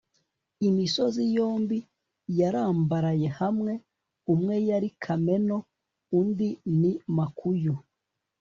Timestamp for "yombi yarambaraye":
1.35-3.27